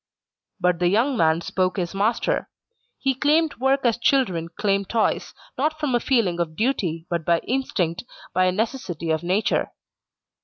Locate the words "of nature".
9.11-9.71